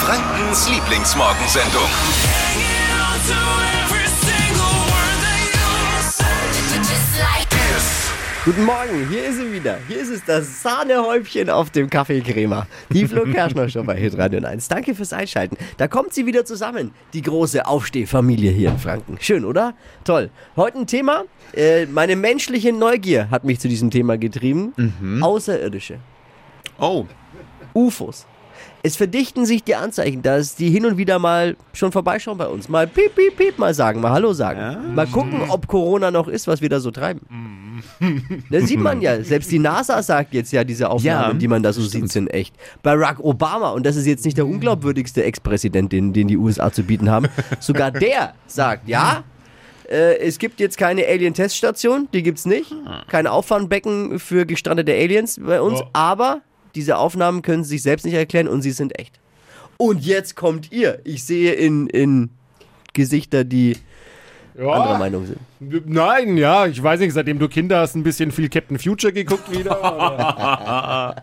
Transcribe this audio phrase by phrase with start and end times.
[0.00, 1.82] Frankens Lieblingsmorgensendung.
[8.46, 9.76] Guten Morgen, hier ist sie wieder.
[9.86, 12.66] Hier ist es das Sahnehäubchen auf dem Kaffeecremer.
[12.88, 14.68] Die Flo Kerschner Show bei Hitradio 1.
[14.68, 15.58] Danke fürs Einschalten.
[15.76, 19.18] Da kommt sie wieder zusammen, die große Aufstehfamilie hier in Franken.
[19.20, 19.74] Schön, oder?
[20.04, 20.30] Toll.
[20.56, 21.24] Heute ein Thema.
[21.52, 24.72] Äh, meine menschliche Neugier hat mich zu diesem Thema getrieben.
[25.20, 25.98] Außerirdische.
[26.78, 27.04] Oh,
[27.74, 28.26] UFOs.
[28.82, 32.68] Es verdichten sich die Anzeichen, dass die hin und wieder mal schon vorbeischauen bei uns.
[32.68, 34.94] Mal piep, piep, piep, mal sagen, mal Hallo sagen.
[34.94, 37.20] Mal gucken, ob Corona noch ist, was wir da so treiben.
[38.50, 41.62] Da sieht man ja, selbst die NASA sagt jetzt ja, diese Aufnahmen, Ja, die man
[41.62, 42.54] da so sieht, sind echt.
[42.82, 46.82] Barack Obama, und das ist jetzt nicht der unglaubwürdigste Ex-Präsident, den, den die USA zu
[46.82, 47.26] bieten haben,
[47.60, 49.24] sogar der sagt, ja,
[49.88, 52.72] äh, es gibt jetzt keine Alien-Teststation, die gibt's nicht.
[53.08, 56.40] Kein Auffangbecken für gestrandete Aliens bei uns, aber
[56.74, 59.18] diese Aufnahmen können sie sich selbst nicht erklären und sie sind echt.
[59.76, 61.00] Und jetzt kommt ihr.
[61.04, 62.30] Ich sehe in, in
[62.92, 63.76] Gesichter, die
[64.58, 65.38] anderer Meinung sind.
[65.88, 69.50] Nein, ja, ich weiß nicht, seitdem du Kinder hast, ein bisschen viel Captain Future geguckt
[69.50, 69.82] wieder.
[69.82, 71.14] ah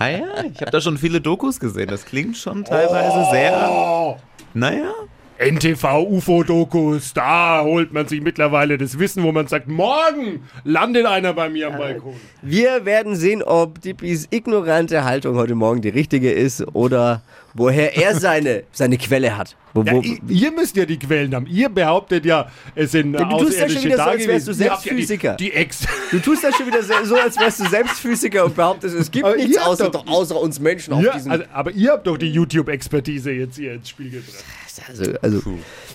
[0.00, 1.88] ja, ich habe da schon viele Dokus gesehen.
[1.88, 3.68] Das klingt schon teilweise sehr.
[3.70, 4.16] oh,
[4.54, 4.92] Naja.
[5.38, 11.32] NTV UFO-Dokus, da holt man sich mittlerweile das Wissen, wo man sagt, morgen landet einer
[11.34, 12.14] bei mir am Balkon.
[12.42, 17.22] Wir werden sehen, ob Dippis ignorante Haltung heute Morgen die richtige ist oder
[17.54, 19.56] woher er seine, seine Quelle hat.
[19.74, 21.46] Wo, Ja, wo, i- ihr müsst ja die Quellen haben.
[21.46, 24.52] Ihr behauptet ja, es sind Ja, du tust ja schon wieder so, als wärst du
[24.54, 25.34] selbst ja die- Physiker.
[25.34, 25.86] Die Ex.
[26.10, 29.26] du tust das schon wieder so, als wärst du selbst Physiker und behauptest, es gibt
[29.26, 32.16] Aber nichts außer, doch- außer uns Menschen auf Ja, diesem also, aber ihr habt doch
[32.16, 34.44] die YouTube-Expertise jetzt hier ins Spiel gebracht.
[34.88, 35.42] Also, also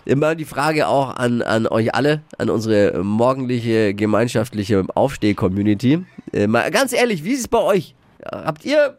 [0.06, 6.06] immer die Frage auch an, an euch alle, an unsere morgendliche gemeinschaftliche Aufsteh-Community.
[6.34, 7.96] Äh, mal ganz ehrlich, wie ist es bei euch?
[8.24, 8.98] Habt ihr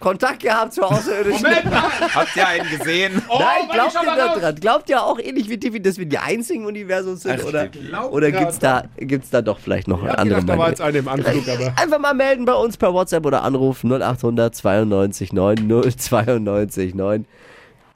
[0.00, 1.46] Kontakt gehabt zu Außerirdischen?
[2.14, 3.22] Habt ihr einen gesehen?
[3.28, 4.54] Oh, Nein, glaubt ihr da dran?
[4.56, 7.40] Glaubt ihr auch ähnlich wie Tiffy, dass wir die einzigen im Universum sind?
[7.40, 10.40] Ach, oder glaub oder grad gibt's da, gibt's da doch vielleicht noch Ich hab andere
[10.40, 11.72] gedacht, da im Anflug, aber.
[11.80, 17.26] Einfach mal melden bei uns per WhatsApp oder anrufen 0800 92 9 092 9.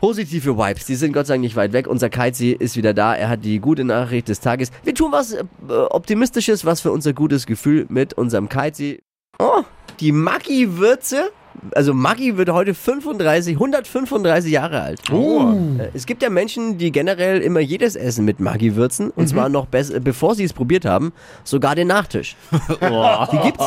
[0.09, 1.89] Positive Vibes, die sind Gott sei Dank nicht weit weg.
[1.89, 3.17] Unser Keizi ist wieder da.
[3.17, 4.71] Er hat die gute Nachricht des Tages.
[4.85, 5.43] Wir tun was äh,
[5.91, 9.03] Optimistisches, was für unser gutes Gefühl mit unserem Keizi.
[9.41, 9.63] Oh,
[9.99, 11.31] die Maggi-Würze.
[11.75, 15.01] Also Maggi wird heute 35, 135 Jahre alt.
[15.11, 15.53] Oh.
[15.81, 19.11] Äh, Es gibt ja Menschen, die generell immer jedes Essen mit Maggi würzen.
[19.11, 22.37] Und zwar noch bess- äh, bevor sie es probiert haben, sogar den Nachtisch.
[22.53, 23.65] Die gibt's.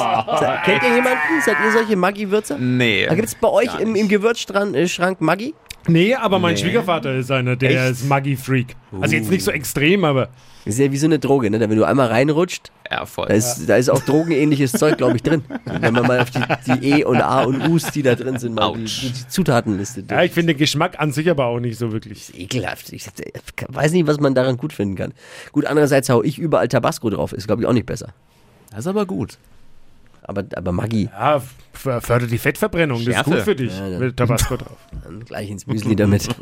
[0.64, 1.42] Kennt ihr jemanden?
[1.46, 2.58] Seid ihr solche Maggi-Würzer?
[2.58, 3.08] Nee.
[3.08, 5.54] Da gibt's bei euch im, im Gewürzschrank äh, Maggi?
[5.88, 6.60] Nee, aber mein Nee.
[6.62, 7.92] Schwiegervater ist einer, der Echt?
[7.92, 8.76] ist Maggi-Freak.
[9.00, 10.30] Also jetzt nicht so extrem, aber
[10.64, 11.60] ist ja wie so eine Droge, ne?
[11.60, 13.28] Wenn du einmal reinrutscht, Ja, voll.
[13.28, 15.44] da ist, da ist auch drogenähnliches Zeug, glaube ich, drin.
[15.66, 18.54] Wenn man mal auf die, die E und A und U's, die da drin sind,
[18.54, 20.04] mal die, die, Zutatenliste.
[20.08, 22.32] ja, ich finde Geschmack an sich aber auch nicht so wirklich.
[22.40, 22.94] Ekelhaft.
[22.94, 23.08] Ich
[23.70, 25.14] weiß nicht, was man daran gut finden kann.
[25.52, 27.34] Gut, andererseits hau ich überall Tabasco drauf.
[27.34, 28.10] Ist, glaube ich, auch nicht besser.
[28.70, 29.40] Das ist aber gut.
[30.32, 31.42] Aber, aber Maggi, Ja,
[31.74, 33.30] fördert die Fettverbrennung, das ist Schärfe.
[33.32, 33.78] gut für dich.
[33.78, 34.00] Ja.
[34.00, 34.78] Mit Tabasco drauf.
[35.04, 36.28] dann gleich ins Müsli damit.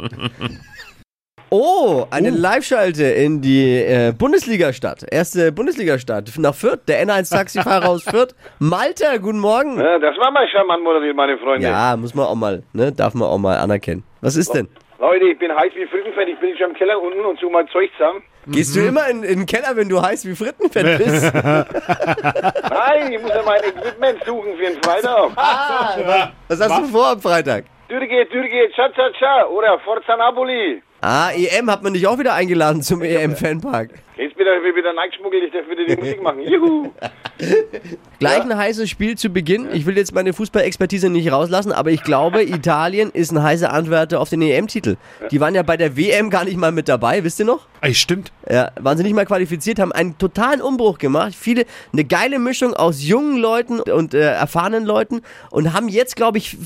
[1.52, 5.04] Oh, eine Live-Schalte in die äh, Bundesliga-Stadt.
[5.10, 6.82] Erste Bundesliga-Stadt nach Fürth.
[6.88, 8.36] Der N1-Taxifahrer aus Fürth.
[8.60, 9.80] Malta, guten Morgen.
[9.80, 11.66] Ja, das war mal charmant moderiert, meine Freunde.
[11.66, 12.92] Ja, muss man auch mal, ne?
[12.92, 14.04] Darf man auch mal anerkennen.
[14.22, 14.68] Was ist denn?
[15.00, 16.28] Leute, ich bin heiß wie Frittenfett.
[16.28, 18.22] Ich bin schon im Keller unten und suche mein Zeug zusammen.
[18.52, 21.34] Gehst du immer in, in den Keller, wenn du heiß wie Frittenfett bist?
[21.34, 25.32] Nein, ich muss ja mein Equipment suchen für den Freitag.
[25.36, 27.66] ah, was hast du vor am Freitag?
[27.90, 30.82] Dürge, Dürge, cha cha cha oder Forza Napoli.
[31.02, 33.92] Ah, EM hat man dich auch wieder eingeladen zum EM-Fanpark.
[34.18, 36.42] Jetzt wieder, wird wieder reingeschmuggelt, ich darf wieder die Musik machen.
[36.42, 36.92] Juhu.
[38.20, 39.70] Gleich ein heißes Spiel zu Beginn.
[39.72, 44.20] Ich will jetzt meine Fußballexpertise nicht rauslassen, aber ich glaube, Italien ist ein heißer Anwärter
[44.20, 44.98] auf den EM-Titel.
[45.32, 47.68] Die waren ja bei der WM gar nicht mal mit dabei, wisst ihr noch?
[47.80, 48.34] Ey, stimmt.
[48.50, 51.34] Ja, waren sie nicht mal qualifiziert, haben einen totalen Umbruch gemacht.
[51.34, 56.40] Viele, eine geile Mischung aus jungen Leuten und äh, erfahrenen Leuten und haben jetzt, glaube
[56.40, 56.58] ich,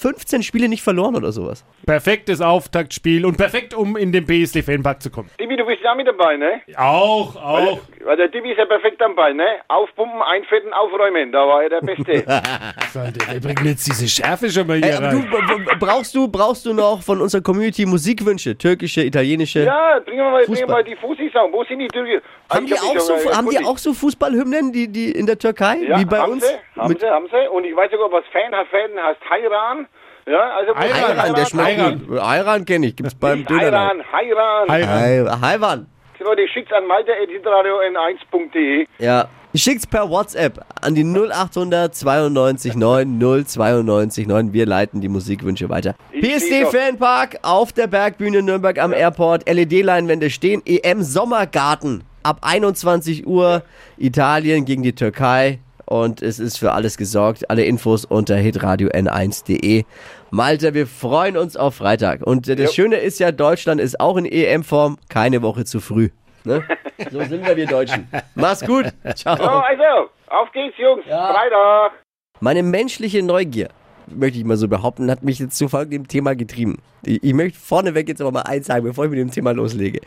[0.00, 1.62] 15 Spiele nicht verloren oder sowas.
[1.84, 5.28] Perfektes Auftaktspiel und perfekt, um in den BSD-Fanpark zu kommen.
[5.38, 6.62] Dibi, du bist ja mit dabei, ne?
[6.76, 7.78] Auch, auch.
[8.04, 9.44] Weil der Dibi ist ja perfekt dabei, ne?
[9.68, 11.30] Aufpumpen, einfetten, aufräumen.
[11.32, 12.24] Da war er der Beste.
[13.30, 15.64] Wir bringen jetzt diese Schärfe schon mal hier Ey, du, rein.
[15.66, 18.56] b- brauchst du, brauchst du noch von unserer Community Musikwünsche?
[18.56, 19.64] Türkische, italienische?
[19.64, 21.52] ja, bringen wir mal, bringen wir mal die Fussis an.
[21.52, 22.22] Wo sind die Türke?
[22.50, 25.76] Haben, die auch, so, haben die auch so Fußballhymnen, die, die in der Türkei?
[25.86, 26.46] Ja, wie bei haben uns?
[26.48, 27.48] Sie, haben sie, haben sie.
[27.50, 28.66] Und ich weiß sogar, was Fan hat.
[28.68, 29.86] Fan heißt Hayran.
[30.30, 32.06] Ja, also Ayran, Ayran, der schmeckt Ayran.
[32.06, 32.18] gut.
[32.20, 34.02] Ayran kenne ich, gibt's beim Dönerladen.
[34.12, 35.02] Hayran, Hayran.
[35.02, 35.42] Ayran.
[35.42, 35.86] Ayran.
[36.20, 38.86] Leute, schickt's an malta.hitradio n1.de.
[38.98, 44.52] Ja, Schickt's per WhatsApp an die 0800 92 9 092 9.
[44.52, 45.96] Wir leiten die Musikwünsche weiter.
[46.12, 46.66] PSD.
[46.66, 49.48] Fanpark auf der Bergbühne Nürnberg am Airport.
[49.48, 50.62] LED-Leinwände stehen.
[50.64, 53.62] EM Sommergarten ab 21 Uhr.
[53.98, 55.58] Italien gegen die Türkei.
[55.90, 57.50] Und es ist für alles gesorgt.
[57.50, 59.82] Alle Infos unter hitradio n1.de.
[60.30, 62.22] Malte, wir freuen uns auf Freitag.
[62.24, 62.84] Und äh, das Jo.
[62.84, 64.98] Schöne ist ja, Deutschland ist auch in EM-Form.
[65.08, 66.10] Keine Woche zu früh.
[66.44, 66.62] Ne?
[67.10, 68.06] So sind wir, wir Deutschen.
[68.34, 68.84] Mach's gut.
[69.14, 69.34] Ciao.
[69.34, 71.02] So, also, auf geht's, Jungs.
[71.08, 71.32] Ja.
[71.32, 71.92] Freitag.
[72.40, 73.70] Meine menschliche Neugier,
[74.06, 76.76] möchte ich mal so behaupten, hat mich jetzt zu folgendem Thema getrieben.
[77.02, 80.00] Ich, ich möchte vorneweg jetzt aber mal eins sagen, bevor ich mit dem Thema loslege.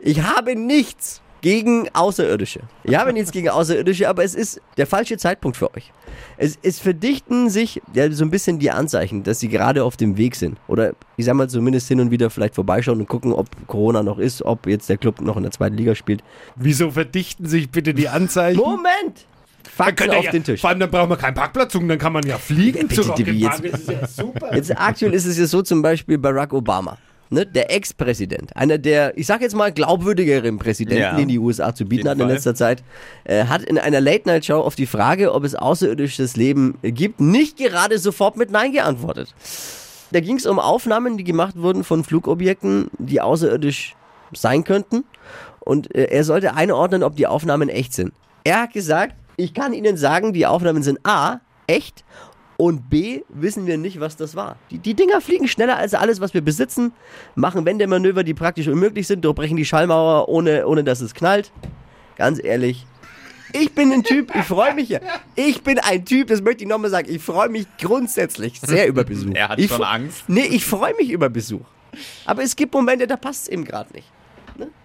[0.00, 2.60] Ich habe nichts gegen Außerirdische.
[2.84, 5.92] Ich habe nichts gegen Außerirdische, aber es ist der falsche Zeitpunkt für euch.
[6.36, 10.16] Es, es verdichten sich ja, so ein bisschen die Anzeichen, dass sie gerade auf dem
[10.16, 10.58] Weg sind.
[10.68, 14.18] Oder ich sag mal zumindest hin und wieder vielleicht vorbeischauen und gucken, ob Corona noch
[14.18, 16.22] ist, ob jetzt der Club noch in der zweiten Liga spielt.
[16.56, 18.58] Wieso verdichten sich bitte die Anzeichen?
[18.58, 19.26] Moment!
[19.78, 20.60] Fakten auf ja, den Tisch.
[20.60, 23.30] Vor allem, dann brauchen wir keinen Parkplatz dann kann man ja fliegen Ja, bitte, Dibi,
[23.30, 24.54] im jetzt- ja super.
[24.54, 26.98] Jetzt aktuell ist es ja so zum Beispiel Barack Obama.
[27.30, 31.14] Ne, der Ex-Präsident, einer der, ich sag jetzt mal, glaubwürdigeren Präsidenten, Ja.
[31.14, 32.82] den die USA zu bieten hat in letzter Zeit,
[33.24, 37.98] äh, hat in einer Late-Night-Show auf die Frage, ob es außerirdisches Leben gibt, nicht gerade
[37.98, 39.34] sofort mit Nein geantwortet.
[40.10, 43.94] Da ging es um Aufnahmen, die gemacht wurden von Flugobjekten, die außerirdisch
[44.32, 45.04] sein könnten.
[45.60, 48.12] Und äh, er sollte einordnen, ob die Aufnahmen echt sind.
[48.44, 52.04] Er hat gesagt, ich kann Ihnen sagen, die Aufnahmen sind A, echt
[52.60, 54.56] und B, wissen wir nicht, was das war.
[54.72, 56.92] Die, die Dinger fliegen schneller als alles, was wir besitzen,
[57.36, 61.52] machen Wendemanöver, die praktisch unmöglich sind, durchbrechen die Schallmauer, ohne, ohne dass es knallt.
[62.16, 62.84] Ganz ehrlich.
[63.52, 64.98] Ich bin ein Typ, ich freue mich ja.
[65.36, 69.04] Ich bin ein Typ, das möchte ich nochmal sagen, ich freue mich grundsätzlich sehr über
[69.04, 69.32] Besuch.
[69.34, 70.24] Er hat ich schon Angst.
[70.26, 71.64] Nee, ich freue mich über Besuch.
[72.26, 74.10] Aber es gibt Momente, da passt es eben gerade nicht.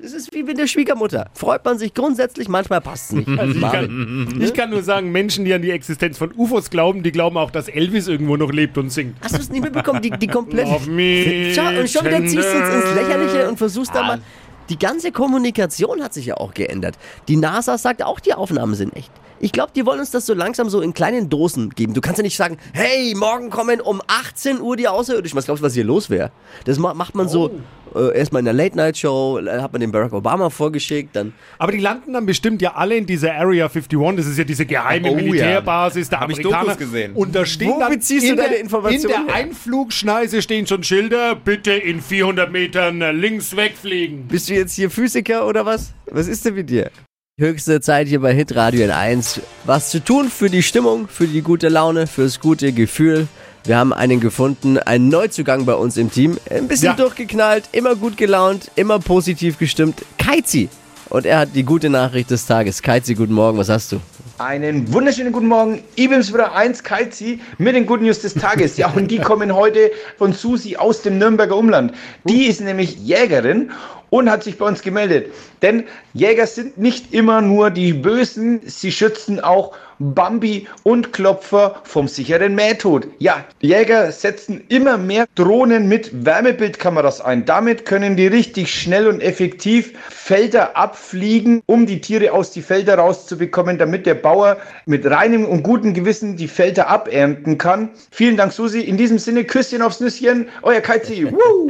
[0.04, 0.08] Ne?
[0.08, 1.30] Es ist wie mit der Schwiegermutter.
[1.34, 3.30] Freut man sich grundsätzlich, manchmal passt es nicht.
[3.44, 7.04] Also ich, kann, ich kann nur sagen, Menschen, die an die Existenz von UFOs glauben,
[7.04, 9.16] die glauben auch, dass Elvis irgendwo noch lebt und singt.
[9.22, 10.02] Hast du es nicht mitbekommen?
[10.02, 10.70] Die, die komplette.
[10.72, 14.22] Love me Schau, und schon wieder ziehst du es ins Lächerliche und versuchst da mal.
[14.70, 16.96] Die ganze Kommunikation hat sich ja auch geändert.
[17.28, 19.12] Die NASA sagt auch, die Aufnahmen sind echt.
[19.40, 21.94] Ich glaube, die wollen uns das so langsam so in kleinen Dosen geben.
[21.94, 25.38] Du kannst ja nicht sagen, hey, morgen kommen um 18 Uhr die Außerirdischen.
[25.38, 26.32] Was glaubst du, was hier los wäre?
[26.64, 27.52] Das ma macht man so
[27.96, 31.80] äh, erstmal in der Late-Night-Show, äh, hat man den Barack Obama vorgeschickt, dann Aber die
[31.80, 34.16] landen dann bestimmt ja alle in dieser Area 51.
[34.16, 35.24] Das ist ja diese geheime Oh ja.
[35.24, 36.64] Militärbasis der Hab ich Amerikaner.
[36.64, 37.14] Dokus gesehen.
[37.14, 39.44] Und da stehen Wo dann beziehst du in deine der, Informationen In der her?
[39.44, 44.28] Einflugschneise stehen schon Schilder, bitte in 400 Metern links wegfliegen.
[44.28, 45.94] Bist du jetzt hier Physiker oder was?
[46.12, 46.92] Was ist denn mit dir?
[47.40, 49.40] Höchste Zeit hier bei Hitradio N1.
[49.66, 53.28] Was zu tun für die Stimmung, für die gute Laune, fürs gute Gefühl.
[53.66, 56.38] Wir haben einen gefunden, einen Neuzugang bei uns im Team.
[56.50, 56.94] Ein bisschen Ja.
[56.96, 60.04] durchgeknallt, immer gut gelaunt, immer positiv gestimmt.
[60.18, 60.68] Kaizi.
[61.10, 62.82] Und er hat die gute Nachricht des Tages.
[62.82, 64.02] Kaizi, guten Morgen, was hast du?
[64.38, 65.82] Einen wunderschönen guten Morgen.
[65.96, 68.76] Ich bin's wieder 1 Kaizi mit den Good News des Tages.
[68.76, 71.94] Ja, und die kommen heute von Susi aus dem Nürnberger Umland.
[72.26, 73.72] Die ist nämlich Jägerin
[74.10, 75.28] und hat sich bei uns gemeldet.
[75.62, 82.08] Denn Jäger sind nicht immer nur die Bösen, sie schützen auch Bambi und Klopfer vom
[82.08, 83.08] sicheren Mähtod.
[83.20, 87.46] Ja, Jäger setzen immer mehr Drohnen mit Wärmebildkameras ein.
[87.46, 92.96] Damit können die richtig schnell und effektiv Felder abfliegen, um die Tiere aus die Felder
[92.96, 97.90] rauszubekommen, damit der Bauer mit reinem und gutem Gewissen die Felder abernten kann.
[98.12, 98.82] Vielen Dank, Susi.
[98.82, 100.48] In diesem Sinne, Küsschen aufs Nüsschen.
[100.62, 101.28] Euer Kaizi.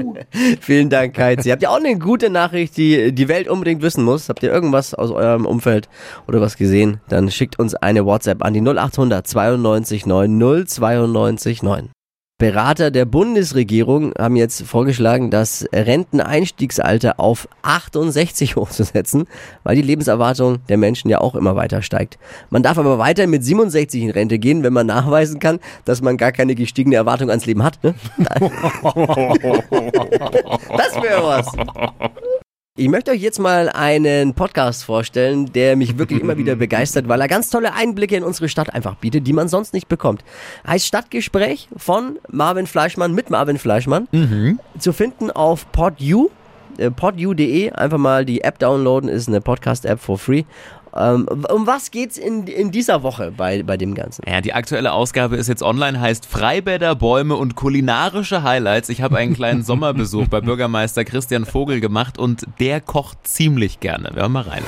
[0.62, 1.50] Vielen Dank, Kaizi.
[1.50, 4.30] Habt ihr auch eine gute Nachricht, die die Welt unbedingt wissen muss?
[4.30, 5.90] Habt ihr irgendwas aus eurem Umfeld
[6.28, 7.00] oder was gesehen?
[7.10, 11.90] Dann schickt uns eine WhatsApp an die 0800 92 9 092 9.
[12.44, 19.28] Berater der Bundesregierung haben jetzt vorgeschlagen, das Renteneinstiegsalter auf 68 hochzusetzen,
[19.64, 22.18] weil die Lebenserwartung der Menschen ja auch immer weiter steigt.
[22.50, 26.18] Man darf aber weiter mit 67 in Rente gehen, wenn man nachweisen kann, dass man
[26.18, 27.82] gar keine gestiegene Erwartung ans Leben hat.
[27.84, 27.94] Ne?
[30.76, 31.48] Das wäre was.
[32.76, 37.22] Ich möchte euch jetzt mal einen Podcast vorstellen, der mich wirklich immer wieder begeistert, weil
[37.22, 40.24] er ganz tolle Einblicke in unsere Stadt einfach bietet, die man sonst nicht bekommt.
[40.66, 44.08] Heißt Stadtgespräch von Marvin Fleischmann mit Marvin Fleischmann.
[44.80, 46.32] Zu finden auf podu,
[46.80, 47.70] äh, podu.de.
[47.74, 50.44] Einfach mal die App downloaden, ist eine Podcast-App for free.
[50.96, 54.24] Ähm, um was geht's in, in dieser Woche bei, bei dem Ganzen?
[54.28, 58.90] Ja, die aktuelle Ausgabe ist jetzt online, heißt Freibäder, Bäume und kulinarische Highlights.
[58.90, 64.12] Ich habe einen kleinen Sommerbesuch bei Bürgermeister Christian Vogel gemacht und der kocht ziemlich gerne.
[64.14, 64.64] Wir hören mal rein.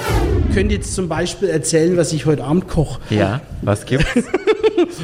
[0.53, 2.99] könnt jetzt zum Beispiel erzählen, was ich heute Abend koche.
[3.09, 4.07] Ja, was gibt's?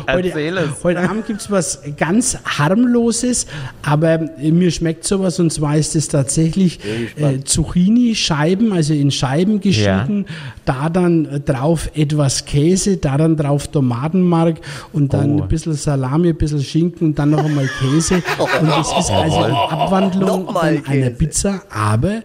[0.06, 0.84] Erzähl heute, es.
[0.84, 3.48] heute Abend gibt es was ganz harmloses,
[3.84, 6.80] aber mir schmeckt sowas und zwar ist es tatsächlich
[7.18, 10.26] äh, Zucchini-Scheiben, also in Scheiben geschnitten,
[10.66, 14.62] da dann drauf etwas Käse, da dann drauf Tomatenmark
[14.94, 15.44] und dann Oh.
[15.44, 18.16] ein bisschen Salami, ein bisschen Schinken und dann noch einmal Käse.
[18.62, 21.10] Und das ist also eine Abwandlung von einer.
[21.12, 22.22] Pizza, aber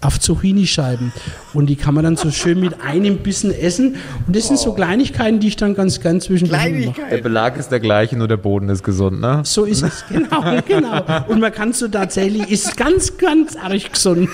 [0.00, 1.12] auf Zucchini-Scheiben.
[1.52, 3.96] Und die kann man dann so schön mit einem Bissen essen.
[4.26, 7.08] Und das sind so Kleinigkeiten, die ich dann ganz gern zwischendurch mache.
[7.10, 9.42] Der Belag ist der gleiche, nur der Boden ist gesund, ne?
[9.44, 11.02] So ist es, genau, genau.
[11.28, 14.30] Und man kann so tatsächlich, ist ganz, ganz arg gesund.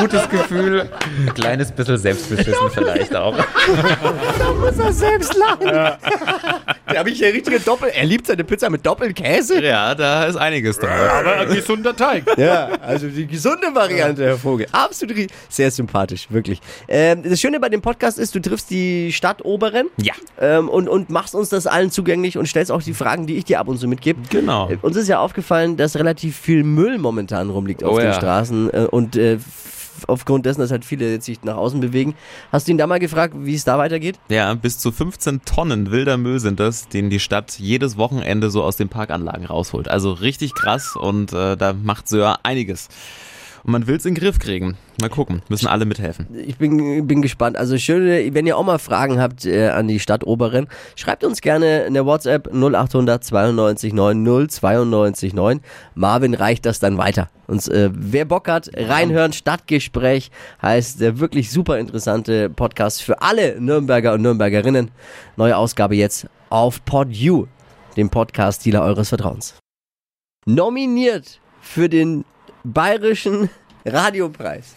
[0.00, 0.88] Gutes Gefühl,
[1.26, 3.36] ein kleines bisschen selbstbeschissen vielleicht auch.
[6.86, 7.90] Da habe ich ja richtige Doppel.
[7.94, 9.62] Er liebt seine Pizza mit Doppelkäse.
[9.62, 10.90] Ja, da ist einiges dran.
[11.10, 12.24] Aber ein gesunder Teig.
[12.36, 14.66] Ja, also die gesunde Variante, Herr Vogel.
[14.72, 15.16] Absolut
[15.48, 16.60] sehr sympathisch, wirklich.
[16.88, 20.14] Ähm, das Schöne bei dem Podcast ist, du triffst die Stadtoberen Ja.
[20.40, 23.44] ähm, und, und machst uns das allen zugänglich und stellst auch die Fragen, die ich
[23.44, 24.20] dir ab und zu mitgebe.
[24.30, 24.70] Genau.
[24.70, 28.14] Äh, Uns ist ja aufgefallen, dass relativ viel Müll momentan rumliegt auf Oh den ja.
[28.14, 29.38] Straßen äh, und äh,
[30.08, 32.14] aufgrund dessen, dass halt viele jetzt sich nach außen bewegen.
[32.52, 34.18] Hast du ihn da mal gefragt, wie es da weitergeht?
[34.28, 38.62] Ja, bis zu 15 Tonnen wilder Müll sind das, den die Stadt jedes Wochenende so
[38.64, 39.88] aus den Parkanlagen rausholt.
[39.88, 42.88] Also richtig krass und äh, da macht Söhr einiges.
[43.64, 44.76] Und man will es in den Griff kriegen.
[45.00, 46.26] Mal gucken, müssen alle mithelfen.
[46.46, 47.56] Ich bin, bin gespannt.
[47.56, 51.84] Also schöne, wenn ihr auch mal Fragen habt äh, an die Stadtoberen, schreibt uns gerne
[51.84, 55.60] in der WhatsApp 0800 92 90 92 9.
[55.94, 57.30] Marvin reicht das dann weiter.
[57.46, 60.30] Und äh, wer Bock hat, reinhören, Stadtgespräch
[60.60, 64.90] heißt der wirklich super interessante Podcast für alle Nürnberger und Nürnbergerinnen.
[65.36, 67.46] Neue Ausgabe jetzt auf PodU,
[67.96, 69.54] dem Podcast-Dealer eures Vertrauens.
[70.46, 72.26] Nominiert für den
[72.64, 73.50] Bayerischen
[73.84, 74.74] Radiopreis.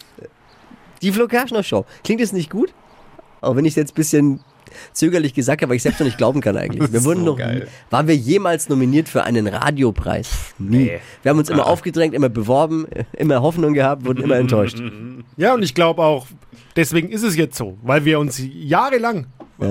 [1.00, 1.86] Die Flo Kerschner Show.
[2.04, 2.72] Klingt es nicht gut?
[3.40, 4.40] Auch wenn ich es jetzt ein bisschen
[4.92, 6.92] zögerlich gesagt habe, weil ich selbst noch nicht glauben kann eigentlich.
[6.92, 7.68] Wir wurden so noch, geil.
[7.88, 10.54] waren wir jemals nominiert für einen Radiopreis?
[10.58, 10.98] Nie.
[11.22, 14.82] Wir haben uns immer aufgedrängt, immer beworben, immer Hoffnung gehabt, wurden immer enttäuscht.
[15.36, 16.26] Ja, und ich glaube auch,
[16.76, 19.26] deswegen ist es jetzt so, weil wir uns jahrelang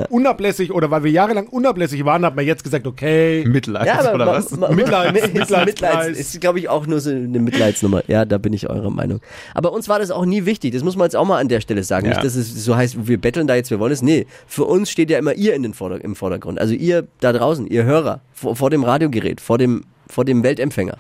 [0.10, 4.28] unablässig oder weil wir jahrelang unablässig waren, hat man jetzt gesagt, okay, Mitleid Ja, oder
[4.28, 4.52] was?
[4.58, 5.16] ma- Mitleid-
[6.12, 8.04] ist glaube ich, auch nur so eine Mitleidsnummer.
[8.08, 9.22] Ja, da bin ich eurer Meinung.
[9.54, 10.74] Aber uns war das auch nie wichtig.
[10.74, 12.06] Das muss man jetzt auch mal an der Stelle sagen.
[12.08, 12.14] Ja.
[12.14, 14.02] Nicht, dass es so heißt, wir betteln da jetzt, wir wollen es.
[14.02, 16.60] Nee, für uns steht ja immer ihr in den Vorder im Vordergrund.
[16.60, 20.98] Also ihr da draußen, ihr Hörer, vor, vor dem Radiogerät, vor dem, vor dem Weltempfänger.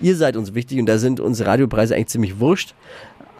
[0.00, 2.74] Ihr seid uns wichtig und da sind unsere Radiopreise eigentlich ziemlich wurscht.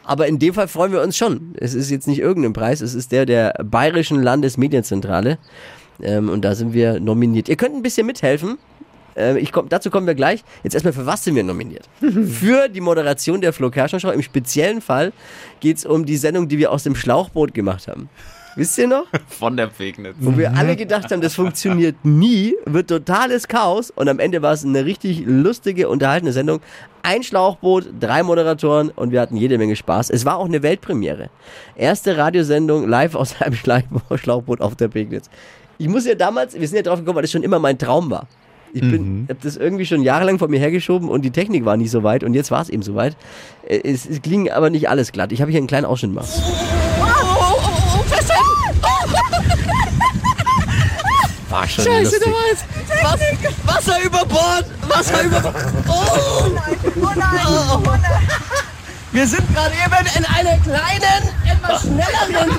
[0.04, 1.54] Aber in dem Fall freuen wir uns schon.
[1.58, 5.38] Es ist jetzt nicht irgendein Preis, es ist der der Bayerischen Landesmedienzentrale.
[6.02, 7.48] Ähm, und da sind wir nominiert.
[7.48, 8.58] Ihr könnt ein bisschen mithelfen.
[9.16, 10.42] Ähm, ich komm, dazu kommen wir gleich.
[10.62, 11.88] Jetzt erstmal, für was sind wir nominiert?
[12.00, 14.10] für die Moderation der Flo Kerschner Show.
[14.10, 15.12] Im speziellen Fall
[15.60, 18.08] geht es um die Sendung, die wir aus dem Schlauchboot gemacht haben.
[18.56, 19.04] Wisst ihr noch?
[19.28, 20.16] Von der Pegnitz.
[20.18, 24.52] Wo wir alle gedacht haben, das funktioniert nie, wird totales Chaos und am Ende war
[24.52, 26.60] es eine richtig lustige, unterhaltene Sendung.
[27.02, 30.10] Ein Schlauchboot, drei Moderatoren und wir hatten jede Menge Spaß.
[30.10, 31.30] Es war auch eine Weltpremiere.
[31.76, 33.54] Erste Radiosendung live aus einem
[34.10, 35.30] Schlauchboot- auf der Pegnitz.
[35.78, 38.10] Ich muss ja damals, wir sind ja drauf gekommen, weil das schon immer mein Traum
[38.10, 38.26] war.
[38.72, 41.90] Ich bin, hab das irgendwie schon jahrelang vor mir hergeschoben und die Technik war nicht
[41.90, 43.16] so weit und jetzt war es eben so weit.
[43.66, 45.32] Äh, Es, es ging aber nicht alles glatt.
[45.32, 46.28] Ich habe hier einen kleinen Ausschnitt gemacht.
[51.48, 52.22] War schon lustig.
[53.02, 53.18] Was,
[53.64, 54.64] Wasser über Bord!
[54.88, 55.54] Wasser über Bord!
[55.88, 55.92] Oh!
[55.92, 58.02] Oh nein, oh nein.
[59.12, 62.50] Wir sind gerade eben in einer kleinen, etwas schnelleren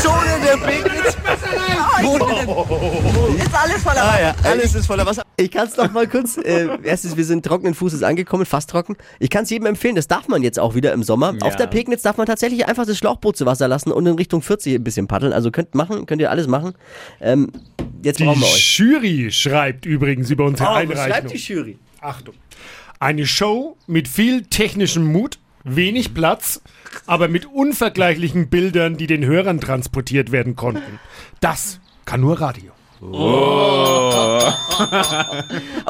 [0.00, 1.16] Zone der Pegnitz.
[2.02, 3.36] Wo denn?
[3.36, 5.22] Ist alles voller Ah ja, alles ist voller Wasser.
[5.36, 6.36] Ich kann es noch mal kurz.
[6.36, 8.96] Äh, erstens, wir sind trockenen Fußes angekommen, fast trocken.
[9.18, 11.34] Ich kann es jedem empfehlen, das darf man jetzt auch wieder im Sommer.
[11.40, 11.46] Ja.
[11.48, 14.40] Auf der Pegnitz darf man tatsächlich einfach das Schlauchboot zu Wasser lassen und in Richtung
[14.40, 15.32] 40 ein bisschen paddeln.
[15.32, 16.74] Also könnt machen, könnt ihr alles machen.
[17.20, 17.50] Ähm,
[18.04, 18.78] jetzt die brauchen wir euch.
[18.78, 21.06] Jury schreibt übrigens über unsere Oh, was Einreichung.
[21.12, 21.78] schreibt die Jury?
[22.00, 22.34] Achtung.
[23.00, 26.60] Eine Show mit viel technischem Mut, wenig Platz,
[27.06, 30.98] aber mit unvergleichlichen Bildern, die den Hörern transportiert werden konnten.
[31.40, 32.72] Das kann nur Radio.
[33.02, 34.54] Aber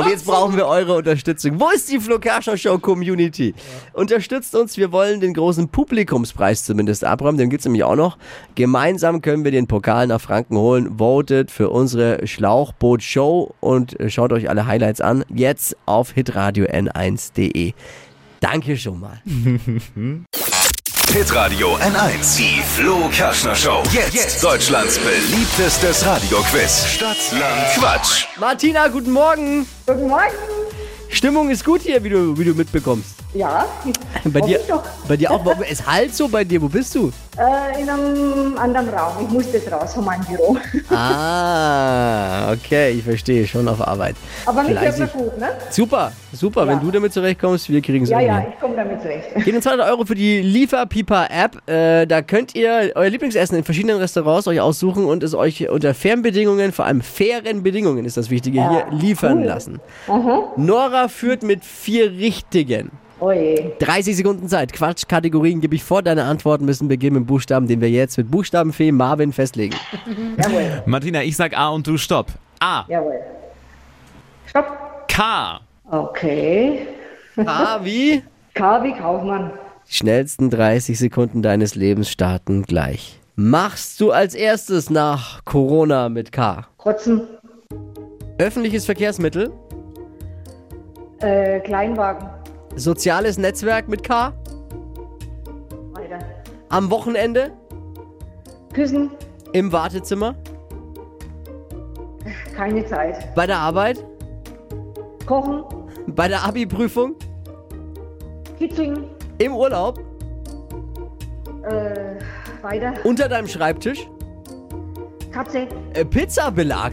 [0.08, 1.60] jetzt brauchen wir eure Unterstützung.
[1.60, 2.18] Wo ist die Flo
[2.56, 3.54] Show Community?
[3.92, 8.16] Unterstützt uns, wir wollen den großen Publikumspreis zumindest abräumen, den gibt's nämlich auch noch.
[8.54, 10.98] Gemeinsam können wir den Pokal nach Franken holen.
[10.98, 15.22] Votet für unsere Schlauchboot Show und schaut euch alle Highlights an.
[15.28, 17.74] Jetzt auf hitradio n1.de.
[18.42, 19.22] Danke schon mal.
[21.12, 22.36] Hitradio N1.
[22.38, 23.84] Die Flo Kerschner Show.
[23.92, 26.86] Jetzt, Deutschlands beliebtestes Radioquiz.
[26.86, 28.26] Stadt, Land, Quatsch.
[28.40, 29.64] Martina, guten Morgen.
[29.86, 30.34] Guten Morgen.
[31.08, 33.14] Stimmung ist gut hier, wie du, wie du mitbekommst.
[33.34, 33.64] Ja,
[34.24, 34.60] Bei dir,
[35.06, 35.44] bei dir auch.
[35.70, 36.60] Es halt so bei dir.
[36.60, 37.12] Wo bist du?
[37.38, 39.24] Äh, in einem anderen Raum.
[39.24, 40.58] Ich muss jetzt raus von meinem Büro.
[40.90, 42.21] Ah,
[42.52, 43.46] okay, ich verstehe.
[43.46, 44.16] Schon auf Arbeit.
[44.46, 45.48] Aber mich hört man gut, ne?
[45.70, 46.66] Super, super.
[46.66, 49.34] Wenn du damit zurechtkommst, wir kriegen es Ja, irgendwie ja, ich komme damit zurecht.
[49.44, 51.68] Gehen uns 200 Euro für die Lieferpipa-App.
[51.68, 55.94] Äh, da könnt ihr euer Lieblingsessen in verschiedenen Restaurants euch aussuchen und es euch unter
[55.94, 59.80] fairen Bedingungen, vor allem fairen Bedingungen ist das Wichtige, hier liefern lassen.
[60.56, 62.90] Nora führt mit vier Richtigen.
[63.22, 63.76] Oje.
[63.78, 64.72] 30 Sekunden Zeit.
[64.72, 66.02] Quatschkategorien gebe ich vor.
[66.02, 69.76] Deine Antworten müssen beginnen mit Buchstaben, den wir jetzt mit Buchstabenfee Marvin festlegen.
[70.42, 72.26] Jawohl, Martina, ich sag A und du Stopp.
[72.58, 72.84] A.
[72.88, 73.20] jawohl.
[74.46, 74.66] Stopp.
[75.06, 75.60] K.
[75.88, 76.80] Okay.
[77.46, 78.24] A wie?
[78.54, 79.52] K wie Kaufmann.
[79.88, 83.20] Die schnellsten 30 Sekunden deines Lebens starten gleich.
[83.36, 86.66] Machst du als erstes nach Corona mit K?
[86.76, 87.22] Kotzen.
[88.38, 89.52] Öffentliches Verkehrsmittel?
[91.20, 92.41] Äh, Kleinwagen.
[92.76, 94.32] Soziales Netzwerk mit K?
[95.92, 96.18] Weiter.
[96.68, 97.52] Am Wochenende?
[98.72, 99.10] Küssen.
[99.52, 100.34] Im Wartezimmer?
[102.56, 103.34] Keine Zeit.
[103.34, 104.04] Bei der Arbeit?
[105.26, 105.64] Kochen.
[106.06, 107.16] Bei der Abi-Prüfung?
[108.58, 109.04] Kitchen.
[109.38, 110.00] Im Urlaub?
[111.64, 112.16] Äh,
[112.62, 112.94] weiter.
[113.04, 114.08] Unter deinem Schreibtisch?
[115.32, 115.66] Katze.
[115.94, 116.92] Äh, Pizzabelag?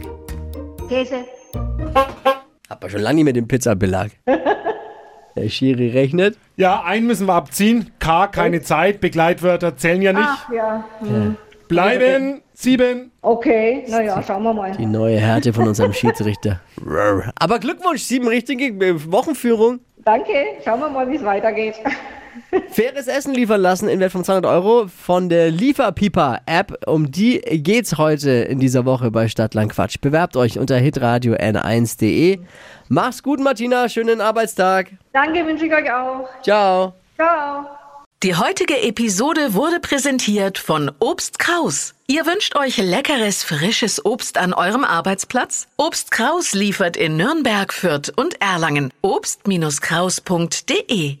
[0.88, 1.24] Käse.
[2.68, 4.10] Hat man schon lange nicht mehr den Pizzabelag.
[5.40, 6.36] Der Schiri rechnet.
[6.56, 7.90] Ja, einen müssen wir abziehen.
[7.98, 9.00] K, keine Zeit.
[9.00, 10.28] Begleitwörter zählen ja nicht.
[10.28, 10.84] Ach ja.
[11.00, 11.36] Hm.
[11.66, 13.10] Bleiben sieben.
[13.22, 14.72] Okay, naja, schauen wir mal.
[14.72, 16.60] Die neue Härte von unserem Schiedsrichter.
[17.38, 18.74] Aber Glückwunsch, sieben richtige
[19.10, 19.80] Wochenführung.
[20.04, 20.32] Danke,
[20.62, 21.76] schauen wir mal, wie es weitergeht.
[22.70, 26.86] Faires Essen liefern lassen in Wert von 200 Euro von der Lieferpipa-App.
[26.86, 29.96] Um die geht's heute in dieser Woche bei Stadtland Quatsch.
[30.00, 32.40] Bewerbt euch unter hitradio n1.de.
[32.88, 33.88] Mach's gut, Martina.
[33.88, 34.92] Schönen Arbeitstag.
[35.12, 36.28] Danke, wünsche ich euch auch.
[36.42, 36.94] Ciao.
[37.16, 37.66] Ciao.
[38.22, 41.94] Die heutige Episode wurde präsentiert von Obst Kraus.
[42.06, 45.68] Ihr wünscht euch leckeres, frisches Obst an eurem Arbeitsplatz?
[45.78, 48.92] Obst Kraus liefert in Nürnberg, Fürth und Erlangen.
[49.00, 51.16] Obst-Kraus.de